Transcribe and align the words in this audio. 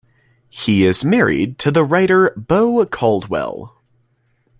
He 0.49 0.83
is 0.87 1.05
married 1.05 1.59
to 1.59 1.69
the 1.69 1.83
writer 1.83 2.33
Bo 2.35 2.83
Caldwell. 2.87 3.83